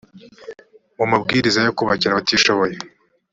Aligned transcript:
mu 0.97 1.05
mabwiriza 1.11 1.59
yo 1.65 1.71
kubakira 1.77 2.11
abatishoboye 2.13 2.75